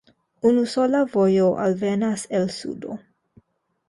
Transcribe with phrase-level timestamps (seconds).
[0.51, 2.97] Unusola vojo alvenas el sudo.